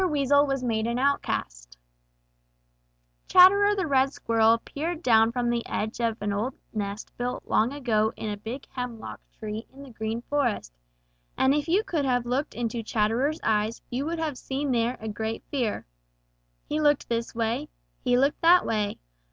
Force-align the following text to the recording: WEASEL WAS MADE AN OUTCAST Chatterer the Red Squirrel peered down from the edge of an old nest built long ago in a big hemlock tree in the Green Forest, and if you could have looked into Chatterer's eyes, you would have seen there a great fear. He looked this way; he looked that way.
WEASEL 0.03 0.47
WAS 0.47 0.63
MADE 0.63 0.87
AN 0.87 0.97
OUTCAST 0.97 1.77
Chatterer 3.27 3.75
the 3.75 3.85
Red 3.85 4.11
Squirrel 4.11 4.57
peered 4.65 5.03
down 5.03 5.31
from 5.31 5.51
the 5.51 5.63
edge 5.67 5.99
of 5.99 6.19
an 6.23 6.33
old 6.33 6.55
nest 6.73 7.15
built 7.19 7.45
long 7.45 7.71
ago 7.71 8.11
in 8.17 8.27
a 8.31 8.35
big 8.35 8.65
hemlock 8.71 9.21
tree 9.37 9.67
in 9.71 9.83
the 9.83 9.91
Green 9.91 10.23
Forest, 10.23 10.73
and 11.37 11.53
if 11.53 11.67
you 11.67 11.83
could 11.83 12.03
have 12.05 12.25
looked 12.25 12.55
into 12.55 12.81
Chatterer's 12.81 13.39
eyes, 13.43 13.79
you 13.91 14.03
would 14.07 14.17
have 14.17 14.39
seen 14.39 14.71
there 14.71 14.97
a 14.99 15.07
great 15.07 15.43
fear. 15.51 15.85
He 16.65 16.81
looked 16.81 17.07
this 17.07 17.35
way; 17.35 17.69
he 18.03 18.17
looked 18.17 18.41
that 18.41 18.65
way. 18.65 18.97